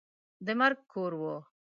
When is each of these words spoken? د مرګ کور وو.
د 0.45 0.47
مرګ 0.59 0.79
کور 0.91 1.11
وو. 1.21 1.35